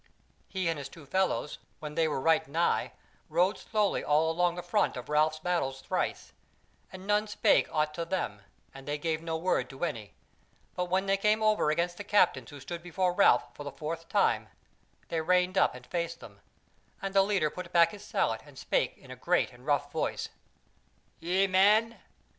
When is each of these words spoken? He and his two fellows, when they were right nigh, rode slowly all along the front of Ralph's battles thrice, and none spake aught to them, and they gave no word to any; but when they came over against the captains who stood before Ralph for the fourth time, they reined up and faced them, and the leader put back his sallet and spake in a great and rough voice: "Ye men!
He 0.47 0.67
and 0.67 0.79
his 0.79 0.89
two 0.89 1.05
fellows, 1.05 1.59
when 1.77 1.93
they 1.93 2.07
were 2.07 2.19
right 2.19 2.47
nigh, 2.47 2.93
rode 3.29 3.59
slowly 3.59 4.03
all 4.03 4.31
along 4.31 4.55
the 4.55 4.63
front 4.63 4.97
of 4.97 5.09
Ralph's 5.09 5.37
battles 5.37 5.81
thrice, 5.81 6.33
and 6.91 7.05
none 7.05 7.27
spake 7.27 7.67
aught 7.71 7.93
to 7.93 8.03
them, 8.05 8.41
and 8.73 8.87
they 8.87 8.97
gave 8.97 9.21
no 9.21 9.37
word 9.37 9.69
to 9.69 9.83
any; 9.85 10.15
but 10.73 10.85
when 10.85 11.05
they 11.05 11.17
came 11.17 11.43
over 11.43 11.69
against 11.69 11.97
the 11.97 12.03
captains 12.03 12.49
who 12.49 12.59
stood 12.59 12.81
before 12.81 13.13
Ralph 13.13 13.53
for 13.55 13.63
the 13.63 13.71
fourth 13.71 14.09
time, 14.09 14.47
they 15.09 15.21
reined 15.21 15.55
up 15.55 15.75
and 15.75 15.85
faced 15.85 16.19
them, 16.19 16.39
and 16.99 17.13
the 17.13 17.21
leader 17.21 17.51
put 17.51 17.71
back 17.71 17.91
his 17.91 18.03
sallet 18.03 18.41
and 18.43 18.57
spake 18.57 18.97
in 18.97 19.11
a 19.11 19.15
great 19.15 19.53
and 19.53 19.67
rough 19.67 19.91
voice: 19.91 20.29
"Ye 21.19 21.45
men! 21.45 21.99